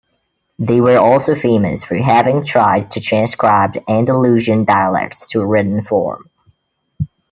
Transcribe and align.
They 0.57 0.81
were 0.81 0.97
also 0.97 1.35
famous 1.35 1.83
for 1.83 1.93
having 1.97 2.43
tried 2.43 2.89
to 2.89 2.99
transcribe 2.99 3.75
Andalusian 3.87 4.65
dialects 4.65 5.27
to 5.27 5.45
written 5.45 5.83
form. 5.83 6.27